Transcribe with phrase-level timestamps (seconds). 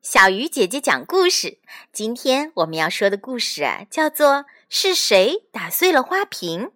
[0.00, 1.58] 小鱼姐姐讲故事。
[1.92, 4.28] 今天我们要说的故事啊，叫做
[4.68, 6.66] 《是谁打碎了花瓶》。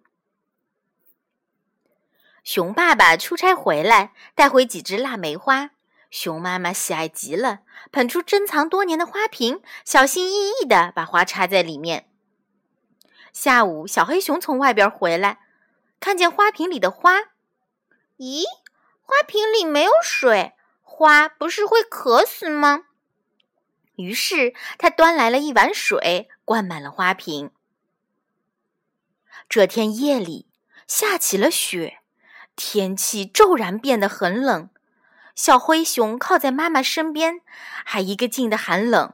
[2.43, 5.71] 熊爸爸出差回来，带回几只腊梅花。
[6.11, 12.09] 熊妈妈喜爱极了，捧出珍藏多年的花瓶，小心翼翼地把花插在里面。
[13.31, 15.39] 下午，小黑熊从外边回来，
[16.01, 17.19] 看见花瓶里的花，
[18.17, 18.43] 咦，
[19.01, 20.51] 花瓶里没有水。
[20.81, 22.83] 花不是会渴死吗？
[23.95, 27.51] 于是他端来了一碗水，灌满了花瓶。
[29.47, 30.47] 这天夜里
[30.87, 31.99] 下起了雪，
[32.55, 34.69] 天气骤然变得很冷。
[35.35, 37.41] 小灰熊靠在妈妈身边，
[37.83, 39.13] 还一个劲的喊冷。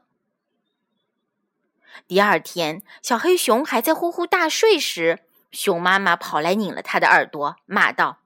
[2.08, 5.20] 第二天，小黑熊还在呼呼大睡时，
[5.52, 8.20] 熊妈妈跑来拧了他的耳朵，骂道：“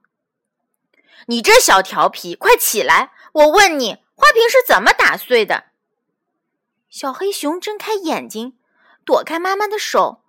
[1.26, 5.64] 你这小调皮，快起来！”我问你，花瓶是怎么打碎的？
[6.94, 8.56] 小黑熊睁开眼睛，
[9.04, 10.22] 躲开妈妈的手，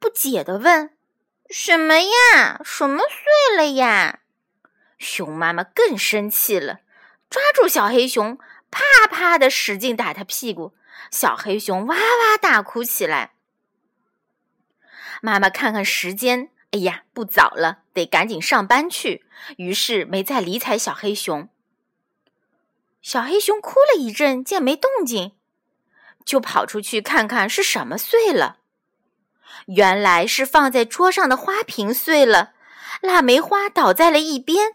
[0.00, 0.96] 不解地问
[1.50, 2.60] ：“什么呀？
[2.64, 4.18] 什么碎了呀？”
[4.98, 6.80] 熊妈妈更生气了，
[7.30, 8.36] 抓住小黑熊，
[8.72, 10.74] 啪啪的使劲打他屁股。
[11.12, 13.34] 小黑熊哇哇大哭起来。
[15.22, 19.24] 妈妈看看时间，哎呀，不早了，得赶紧上班去。
[19.58, 21.48] 于是没再理睬小黑熊。
[23.00, 25.37] 小黑熊哭了一阵，见没动静，
[26.28, 28.58] 就跑出去看看是什么碎了。
[29.68, 32.52] 原来是放在桌上的花瓶碎了，
[33.00, 34.74] 腊梅花倒在了一边。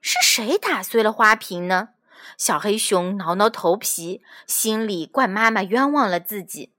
[0.00, 1.90] 是谁打碎了花瓶呢？
[2.38, 6.72] 小黑熊挠挠头皮，心里怪妈妈冤枉了自己。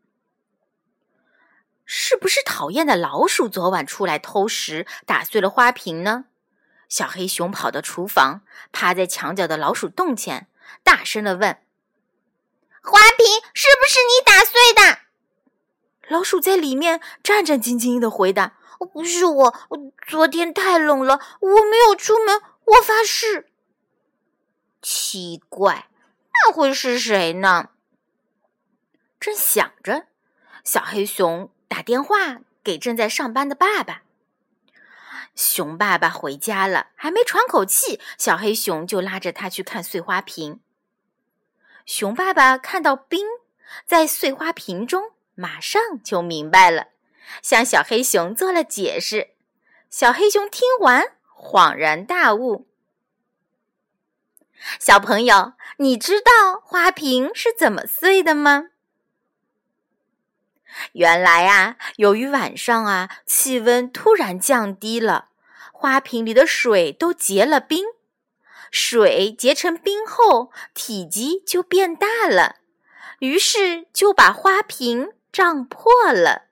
[1.86, 6.26] 是不是讨厌的老鼠昨晚出来偷食，打碎了花瓶呢？
[6.88, 10.48] 小黑熊跑到厨房，趴在墙角的老鼠洞前，
[10.84, 11.60] 大声的问
[12.82, 15.00] ：“花瓶是不是你打碎的？”
[16.10, 18.58] 老鼠在里面战战兢兢的回答
[18.94, 19.54] ：“不是我，
[20.08, 23.48] 昨天太冷了，我没有出门，我发誓。”
[24.82, 25.90] 奇怪，
[26.34, 27.70] 那会是谁呢？
[29.20, 30.08] 正想着，
[30.64, 34.02] 小黑熊打电话给正在上班的爸爸。
[35.36, 40.60] 熊爸爸回家了，还没喘口气，小黑熊就拉着他去看碎花瓶。
[41.90, 43.26] 熊爸爸看到冰
[43.84, 46.90] 在碎花瓶中，马上就明白了，
[47.42, 49.30] 向小黑熊做了解释。
[49.90, 52.68] 小黑熊听完，恍然大悟。
[54.80, 58.68] 小朋友，你知道花瓶是怎么碎的吗？
[60.92, 65.30] 原来啊，由于晚上啊，气温突然降低了。
[65.74, 67.84] 花瓶里的水都结了冰，
[68.72, 72.58] 水结成冰后，体积就变大了，
[73.20, 76.48] 于是就把花瓶胀破了。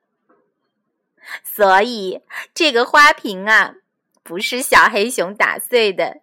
[1.44, 2.22] 所以
[2.53, 3.75] 这个花瓶啊，
[4.23, 6.22] 不是小黑熊打碎的。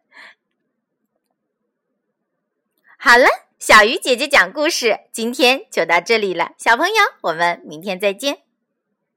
[2.97, 3.27] 好了，
[3.59, 8.44] 小鱼姐姐讲故事，今天就到这里了，小朋友，我们明天再见。